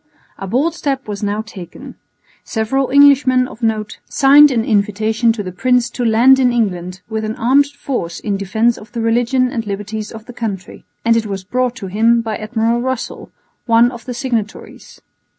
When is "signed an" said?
4.09-4.65